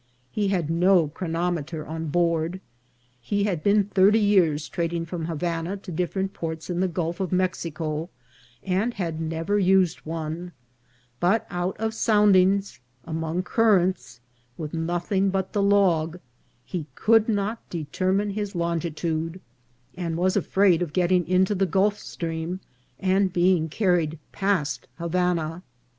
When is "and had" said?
8.63-9.21